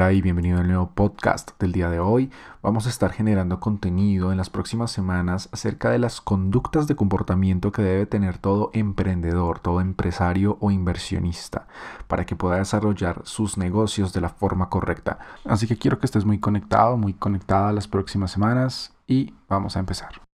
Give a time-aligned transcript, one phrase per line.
[0.00, 2.30] Hola y bienvenido al nuevo podcast del día de hoy.
[2.62, 7.70] Vamos a estar generando contenido en las próximas semanas acerca de las conductas de comportamiento
[7.70, 11.66] que debe tener todo emprendedor, todo empresario o inversionista
[12.08, 15.18] para que pueda desarrollar sus negocios de la forma correcta.
[15.44, 19.80] Así que quiero que estés muy conectado, muy conectada las próximas semanas y vamos a
[19.80, 20.29] empezar.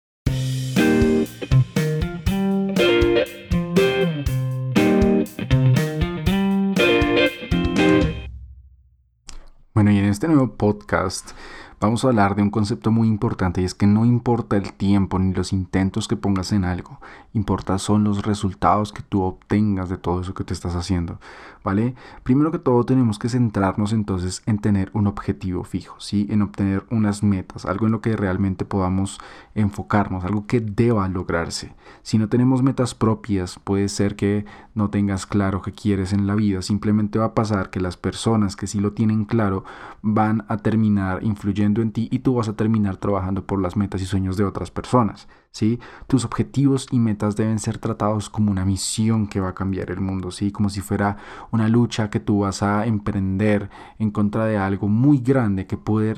[9.86, 11.34] Bueno, y en este nuevo podcast
[11.80, 15.20] vamos a hablar de un concepto muy importante y es que no importa el tiempo
[15.20, 17.00] ni los intentos que pongas en algo,
[17.34, 21.20] importa son los resultados que tú obtengas de todo eso que te estás haciendo,
[21.64, 21.96] ¿vale?
[22.24, 26.28] Primero que todo tenemos que centrarnos entonces en tener un objetivo fijo, ¿sí?
[26.30, 29.20] En obtener unas metas, algo en lo que realmente podamos
[29.54, 31.74] enfocarnos, algo que deba lograrse.
[32.04, 36.36] Si no tenemos metas propias, puede ser que no tengas claro qué quieres en la
[36.36, 39.64] vida, simplemente va a pasar que las personas que sí lo tienen claro
[40.02, 44.02] van a terminar influyendo en ti y tú vas a terminar trabajando por las metas
[44.02, 45.28] y sueños de otras personas.
[45.52, 45.80] ¿sí?
[46.08, 50.02] Tus objetivos y metas deben ser tratados como una misión que va a cambiar el
[50.02, 50.52] mundo, ¿sí?
[50.52, 51.18] como si fuera
[51.52, 56.14] una lucha que tú vas a emprender en contra de algo muy grande que puede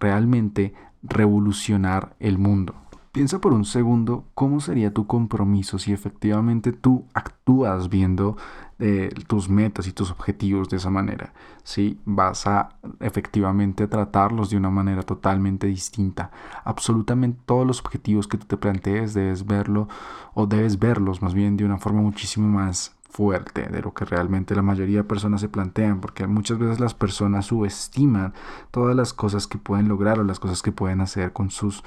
[0.00, 2.74] realmente revolucionar el mundo.
[3.12, 8.36] Piensa por un segundo cómo sería tu compromiso si efectivamente tú actúas viendo
[9.26, 11.32] tus metas y tus objetivos de esa manera.
[11.64, 16.30] Si vas a efectivamente tratarlos de una manera totalmente distinta.
[16.64, 19.88] Absolutamente todos los objetivos que tú te plantees debes verlo
[20.34, 24.54] o debes verlos más bien de una forma muchísimo más fuerte de lo que realmente
[24.54, 28.34] la mayoría de personas se plantean, porque muchas veces las personas subestiman
[28.70, 31.82] todas las cosas que pueden lograr o las cosas que pueden hacer con sus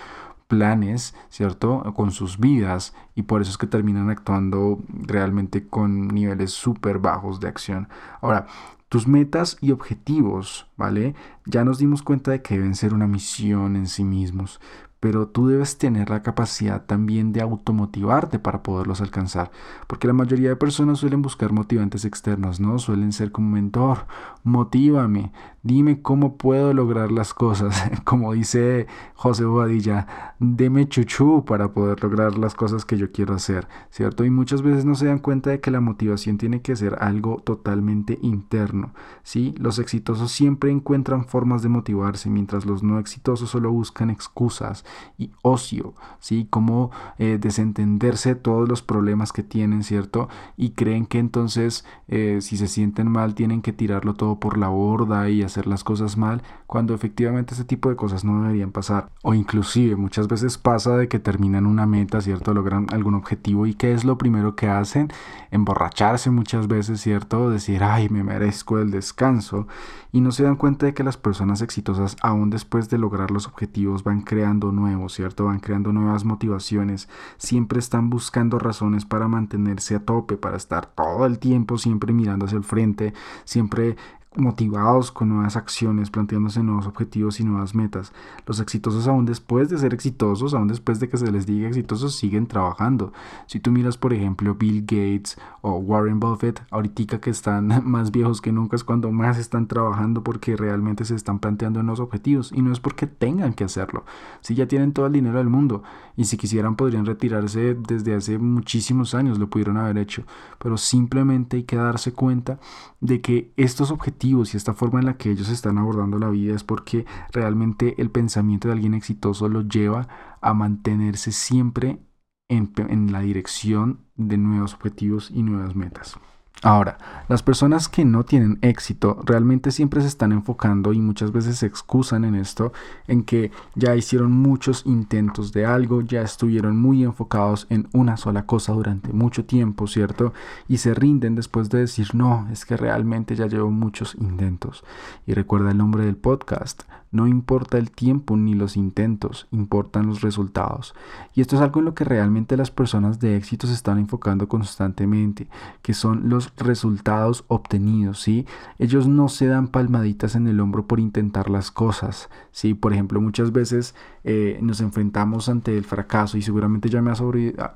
[0.51, 1.81] planes, ¿cierto?
[1.95, 7.39] Con sus vidas y por eso es que terminan actuando realmente con niveles súper bajos
[7.39, 7.87] de acción.
[8.19, 8.47] Ahora,
[8.89, 11.15] tus metas y objetivos, ¿vale?
[11.45, 14.59] Ya nos dimos cuenta de que deben ser una misión en sí mismos,
[15.01, 19.51] pero tú debes tener la capacidad también de automotivarte para poderlos alcanzar,
[19.87, 22.77] porque la mayoría de personas suelen buscar motivantes externos, ¿no?
[22.77, 24.05] Suelen ser como mentor,
[24.43, 28.85] motívame, dime cómo puedo lograr las cosas, como dice
[29.15, 34.23] José Bobadilla, deme chuchú para poder lograr las cosas que yo quiero hacer, ¿cierto?
[34.23, 37.41] Y muchas veces no se dan cuenta de que la motivación tiene que ser algo
[37.43, 39.55] totalmente interno, ¿sí?
[39.57, 44.85] Los exitosos siempre encuentran formas de motivarse, mientras los no exitosos solo buscan excusas,
[45.17, 46.47] y ocio, ¿sí?
[46.49, 50.29] Como eh, desentenderse de todos los problemas que tienen, ¿cierto?
[50.57, 54.67] Y creen que entonces eh, si se sienten mal tienen que tirarlo todo por la
[54.67, 59.09] borda y hacer las cosas mal, cuando efectivamente ese tipo de cosas no deberían pasar.
[59.23, 62.53] O inclusive muchas veces pasa de que terminan una meta, ¿cierto?
[62.53, 65.11] Logran algún objetivo y ¿qué es lo primero que hacen?
[65.51, 67.49] Emborracharse muchas veces, ¿cierto?
[67.49, 69.67] Decir, ay, me merezco el descanso.
[70.13, 73.47] Y no se dan cuenta de que las personas exitosas, aún después de lograr los
[73.47, 75.45] objetivos, van creando nuevos, ¿cierto?
[75.45, 81.25] Van creando nuevas motivaciones, siempre están buscando razones para mantenerse a tope, para estar todo
[81.25, 83.13] el tiempo siempre mirando hacia el frente,
[83.45, 83.95] siempre
[84.35, 88.13] motivados con nuevas acciones, planteándose nuevos objetivos y nuevas metas.
[88.45, 92.15] Los exitosos aún después de ser exitosos, aún después de que se les diga exitosos,
[92.15, 93.11] siguen trabajando.
[93.45, 98.39] Si tú miras, por ejemplo, Bill Gates o Warren Buffett, ahorita que están más viejos
[98.39, 102.61] que nunca es cuando más están trabajando porque realmente se están planteando nuevos objetivos y
[102.61, 104.05] no es porque tengan que hacerlo.
[104.39, 105.83] Si ya tienen todo el dinero del mundo
[106.15, 110.23] y si quisieran podrían retirarse desde hace muchísimos años, lo pudieron haber hecho,
[110.57, 112.59] pero simplemente hay que darse cuenta
[113.01, 116.55] de que estos objetivos y esta forma en la que ellos están abordando la vida
[116.55, 120.07] es porque realmente el pensamiento de alguien exitoso lo lleva
[120.41, 121.99] a mantenerse siempre
[122.47, 126.19] en, la dirección de nuevos objetivos y nuevas metas.
[126.63, 131.57] Ahora, las personas que no tienen éxito realmente siempre se están enfocando y muchas veces
[131.57, 132.71] se excusan en esto,
[133.07, 138.45] en que ya hicieron muchos intentos de algo, ya estuvieron muy enfocados en una sola
[138.45, 140.33] cosa durante mucho tiempo, ¿cierto?
[140.67, 144.83] Y se rinden después de decir, no, es que realmente ya llevo muchos intentos.
[145.25, 150.21] Y recuerda el nombre del podcast, no importa el tiempo ni los intentos, importan los
[150.21, 150.95] resultados.
[151.33, 154.47] Y esto es algo en lo que realmente las personas de éxito se están enfocando
[154.47, 155.47] constantemente,
[155.81, 158.45] que son los resultados obtenidos, ¿sí?
[158.79, 162.73] Ellos no se dan palmaditas en el hombro por intentar las cosas, ¿sí?
[162.73, 163.93] Por ejemplo, muchas veces
[164.23, 167.21] eh, nos enfrentamos ante el fracaso y seguramente ya me, has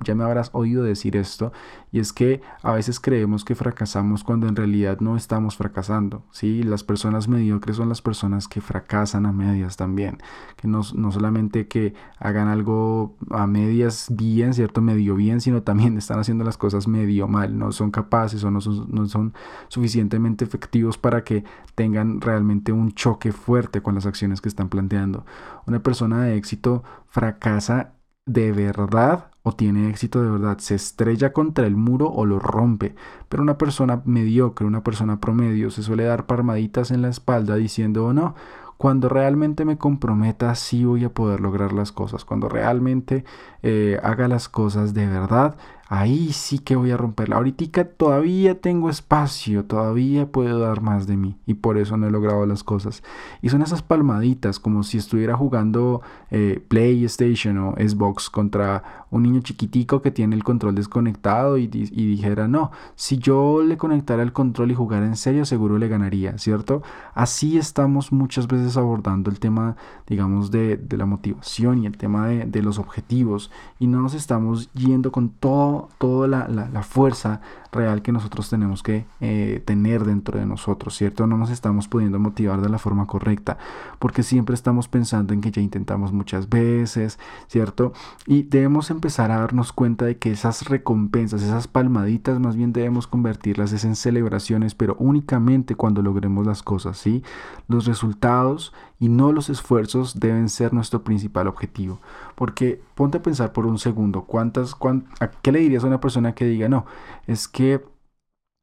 [0.03, 1.51] ya me habrás oído decir esto
[1.91, 6.63] y es que a veces creemos que fracasamos cuando en realidad no estamos fracasando, ¿sí?
[6.63, 10.17] Las personas mediocres son las personas que fracasan a medias también,
[10.55, 14.81] que no, no solamente que hagan algo a medias bien, ¿cierto?
[14.81, 18.61] Medio bien, sino también están haciendo las cosas medio mal, no son capaces o no
[18.61, 19.33] son, no son
[19.67, 21.43] suficientemente efectivos para que
[21.75, 25.25] tengan realmente un choque fuerte con las acciones que están planteando.
[25.67, 27.93] Una persona de éxito fracasa
[28.25, 32.95] de verdad o tiene éxito de verdad, se estrella contra el muro o lo rompe.
[33.29, 38.05] Pero una persona mediocre, una persona promedio, se suele dar palmaditas en la espalda diciendo,
[38.05, 38.33] oh, no,
[38.77, 42.25] cuando realmente me comprometa sí voy a poder lograr las cosas.
[42.25, 43.23] Cuando realmente
[43.63, 45.55] eh, haga las cosas de verdad,
[45.87, 47.37] ahí sí que voy a romperla.
[47.37, 52.11] Ahorita todavía tengo espacio, todavía puedo dar más de mí y por eso no he
[52.11, 53.03] logrado las cosas.
[53.41, 56.01] Y son esas palmaditas como si estuviera jugando
[56.31, 62.47] eh, PlayStation o Xbox contra un niño chiquitico que tiene el control desconectado y, dijera,
[62.47, 66.81] no, si yo le conectara el control y jugara en serio, seguro le ganaría, ¿cierto?
[67.13, 69.75] Así estamos muchas veces abordando el tema,
[70.07, 74.71] digamos, de, la motivación y el tema de, de los objetivos y no nos estamos
[74.73, 77.41] yendo con todo toda la, fuerza
[77.71, 81.27] real que nosotros tenemos que eh, tener dentro de nosotros, ¿cierto?
[81.27, 83.57] No nos estamos pudiendo motivar de la forma correcta,
[83.99, 87.91] porque siempre estamos pensando en que ya intentamos muchas veces, ¿cierto?
[88.25, 93.07] Y debemos empezar a darnos cuenta de que esas recompensas, esas palmaditas, más bien debemos
[93.07, 97.23] convertirlas en celebraciones, pero únicamente cuando logremos las cosas, ¿sí?
[97.67, 98.54] Los resultados
[98.99, 101.99] y no los esfuerzos deben ser nuestro principal objetivo.
[102.35, 104.75] Porque ponte a pensar por un segundo, ¿cuántas,
[105.19, 106.85] ¿a qué le dirías a una persona que diga, no,
[107.27, 107.83] es que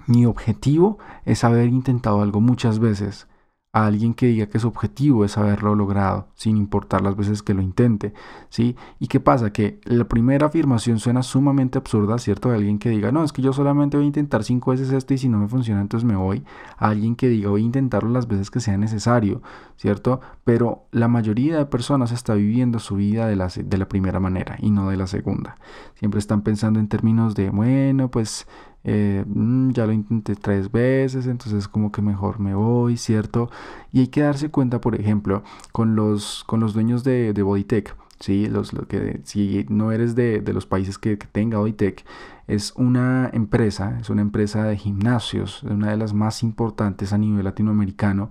[0.06, 3.26] mi objetivo es haber intentado algo muchas veces?
[3.72, 7.54] A alguien que diga que su objetivo es haberlo logrado, sin importar las veces que
[7.54, 8.12] lo intente,
[8.50, 8.76] ¿sí?
[9.00, 9.52] ¿Y qué pasa?
[9.52, 12.50] Que la primera afirmación suena sumamente absurda, ¿cierto?
[12.50, 15.14] De alguien que diga, no, es que yo solamente voy a intentar cinco veces esto
[15.14, 16.44] y si no me funciona, entonces me voy.
[16.76, 19.40] A alguien que diga, voy a intentarlo las veces que sea necesario,
[19.76, 20.20] ¿cierto?
[20.44, 24.56] Pero la mayoría de personas está viviendo su vida de la, de la primera manera
[24.58, 25.56] y no de la segunda.
[25.94, 28.46] Siempre están pensando en términos de, bueno, pues
[28.84, 33.50] eh, mm, ya lo intenté tres veces, entonces como que mejor me voy, ¿cierto?
[33.92, 37.42] Y hay que darse cuenta, por ejemplo, con los, con los dueños de, de
[38.18, 38.46] ¿sí?
[38.48, 42.04] Los, lo que, si no eres de, de los países que, que tenga Bodytech,
[42.54, 47.44] es una empresa, es una empresa de gimnasios, una de las más importantes a nivel
[47.44, 48.28] latinoamericano,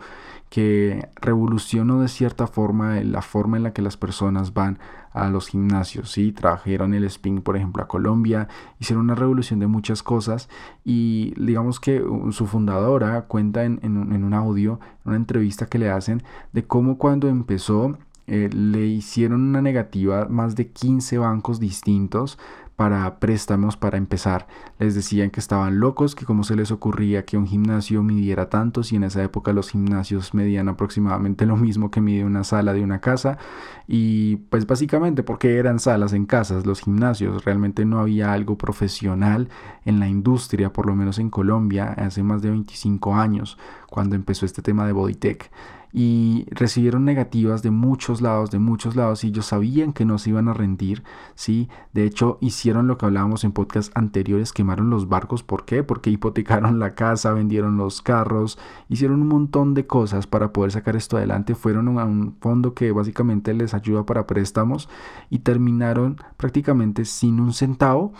[0.49, 4.77] que revolucionó de cierta forma la forma en la que las personas van
[5.11, 6.33] a los gimnasios, ¿sí?
[6.33, 8.47] Trajeron el spin, por ejemplo, a Colombia,
[8.79, 10.49] hicieron una revolución de muchas cosas
[10.85, 16.21] y digamos que su fundadora cuenta en, un audio, en una entrevista que le hacen,
[16.53, 17.97] de cómo cuando empezó
[18.27, 22.37] eh, le hicieron una negativa más de 15 bancos distintos
[22.81, 24.47] para préstamos para empezar.
[24.79, 28.91] Les decían que estaban locos, que cómo se les ocurría que un gimnasio midiera tantos
[28.91, 32.83] y en esa época los gimnasios medían aproximadamente lo mismo que mide una sala de
[32.83, 33.37] una casa.
[33.87, 39.49] Y pues básicamente porque eran salas en casas los gimnasios, realmente no había algo profesional
[39.85, 43.59] en la industria, por lo menos en Colombia, hace más de 25 años
[43.91, 45.51] cuando empezó este tema de Bodytech
[45.93, 50.29] y recibieron negativas de muchos lados, de muchos lados y ellos sabían que no se
[50.29, 51.03] iban a rendir,
[51.35, 51.69] ¿sí?
[51.93, 55.83] De hecho, hicieron lo que hablábamos en podcast anteriores, quemaron los barcos, ¿por qué?
[55.83, 58.57] Porque hipotecaron la casa, vendieron los carros,
[58.89, 62.91] hicieron un montón de cosas para poder sacar esto adelante, fueron a un fondo que
[62.91, 64.89] básicamente les ayuda para préstamos
[65.29, 68.13] y terminaron prácticamente sin un centavo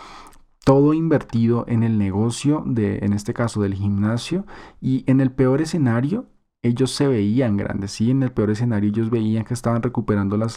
[0.64, 4.46] todo invertido en el negocio de, en este caso, del gimnasio
[4.80, 6.26] y en el peor escenario
[6.62, 10.56] ellos se veían grandes, sí, en el peor escenario ellos veían que estaban recuperando las,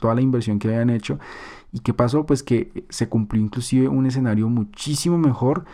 [0.00, 1.18] toda la inversión que habían hecho
[1.74, 2.26] ¿Y qué pasó?
[2.26, 5.64] Pues que se cumplió inclusive un escenario muchísimo mejor,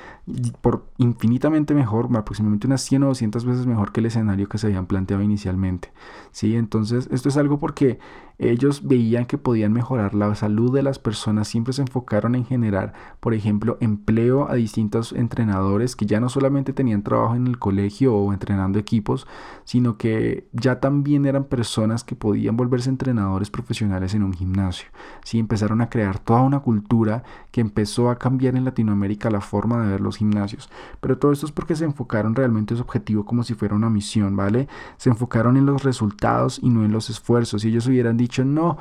[0.61, 4.69] por infinitamente mejor, aproximadamente unas 100 o 200 veces mejor que el escenario que se
[4.69, 5.93] habían planteado inicialmente.
[6.31, 6.55] ¿sí?
[6.55, 7.99] Entonces, esto es algo porque
[8.38, 12.93] ellos veían que podían mejorar la salud de las personas, siempre se enfocaron en generar,
[13.19, 18.14] por ejemplo, empleo a distintos entrenadores que ya no solamente tenían trabajo en el colegio
[18.14, 19.26] o entrenando equipos,
[19.64, 24.88] sino que ya también eran personas que podían volverse entrenadores profesionales en un gimnasio.
[25.25, 25.40] ¿sí?
[25.40, 29.90] Empezaron a crear toda una cultura que empezó a cambiar en Latinoamérica la forma de
[29.90, 30.71] ver los gimnasios.
[31.00, 33.90] Pero todo esto es porque se enfocaron realmente en su objetivo como si fuera una
[33.90, 34.68] misión, ¿vale?
[34.97, 37.62] Se enfocaron en los resultados y no en los esfuerzos.
[37.62, 38.78] Si ellos hubieran dicho, no,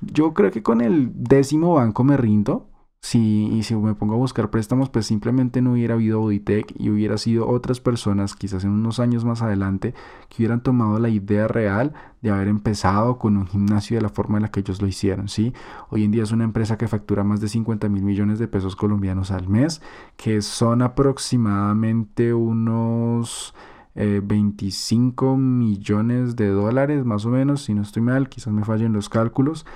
[0.00, 2.66] yo creo que con el décimo banco me rindo,
[3.00, 6.90] si, y si me pongo a buscar préstamos, pues simplemente no hubiera habido Auditec y
[6.90, 9.94] hubiera sido otras personas, quizás en unos años más adelante,
[10.28, 14.38] que hubieran tomado la idea real de haber empezado con un gimnasio de la forma
[14.38, 15.52] en la que ellos lo hicieron, ¿sí?
[15.90, 18.74] Hoy en día es una empresa que factura más de 50 mil millones de pesos
[18.74, 19.80] colombianos al mes,
[20.16, 23.54] que son aproximadamente unos...
[23.94, 28.92] 25 eh, millones de dólares más o menos, si no estoy mal, quizás me fallen
[28.92, 29.66] los cálculos,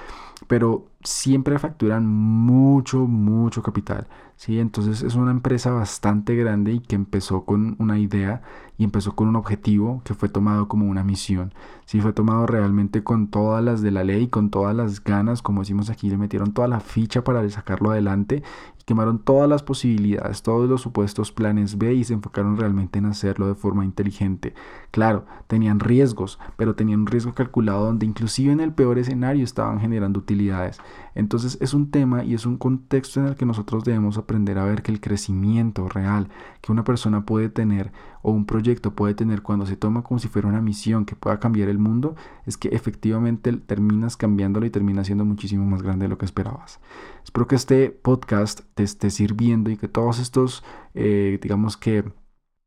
[0.46, 4.06] pero siempre facturan mucho, mucho capital.
[4.36, 4.58] ¿sí?
[4.58, 8.42] Entonces es una empresa bastante grande y que empezó con una idea
[8.76, 11.54] y empezó con un objetivo que fue tomado como una misión.
[11.84, 15.60] Sí, fue tomado realmente con todas las de la ley, con todas las ganas, como
[15.60, 18.42] decimos aquí, le metieron toda la ficha para sacarlo adelante
[18.80, 23.06] y quemaron todas las posibilidades, todos los supuestos planes B y se enfocaron realmente en
[23.06, 24.54] hacerlo de forma inteligente.
[24.90, 29.78] Claro, tenían riesgos, pero tenían un riesgo calculado donde inclusive en el peor escenario estaban
[29.78, 30.80] generando utilidades.
[31.14, 34.64] Entonces es un tema y es un contexto en el que nosotros debemos aprender a
[34.64, 36.28] ver que el crecimiento real
[36.60, 40.28] que una persona puede tener o un proyecto puede tener cuando se toma como si
[40.28, 42.14] fuera una misión que pueda cambiar el mundo,
[42.46, 46.80] es que efectivamente terminas cambiándolo y termina siendo muchísimo más grande de lo que esperabas.
[47.24, 50.62] Espero que este podcast te esté sirviendo y que todos estos,
[50.94, 52.04] eh, digamos que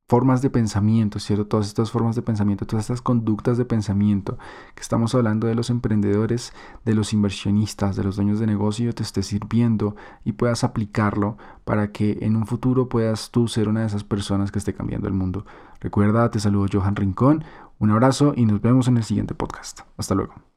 [0.07, 1.47] formas de pensamiento, ¿cierto?
[1.47, 4.37] Todas estas formas de pensamiento, todas estas conductas de pensamiento
[4.75, 9.03] que estamos hablando de los emprendedores, de los inversionistas, de los dueños de negocio, te
[9.03, 13.87] esté sirviendo y puedas aplicarlo para que en un futuro puedas tú ser una de
[13.87, 15.45] esas personas que esté cambiando el mundo.
[15.79, 17.43] Recuerda, te saludo Johan Rincón,
[17.79, 19.81] un abrazo y nos vemos en el siguiente podcast.
[19.97, 20.54] Hasta luego.